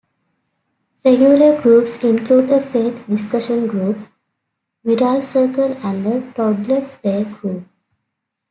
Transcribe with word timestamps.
Regular 1.05 1.61
Groups 1.61 2.03
include 2.03 2.49
a 2.49 2.59
Faith 2.59 3.05
discussion 3.07 3.67
group, 3.67 3.99
Wirral 4.83 5.21
Circle 5.21 5.73
and 5.85 6.07
a 6.07 6.31
Toddler 6.33 6.87
Play 7.03 7.23
Group. 7.25 7.67